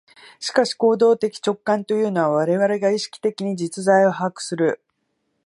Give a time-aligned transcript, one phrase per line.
[0.39, 4.81] しかし行為的直観というのは、我々が意識的に実在を把握する、